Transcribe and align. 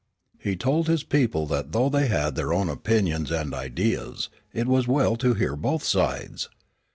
He 0.39 0.55
told 0.55 0.87
his 0.87 1.03
people 1.03 1.45
that 1.45 1.73
though 1.73 1.87
they 1.87 2.07
had 2.07 2.33
their 2.33 2.51
own 2.51 2.69
opinions 2.69 3.29
and 3.29 3.53
ideas, 3.53 4.29
it 4.51 4.65
was 4.67 4.87
well 4.87 5.15
to 5.17 5.35
hear 5.35 5.55
both 5.55 5.83
sides. 5.83 6.49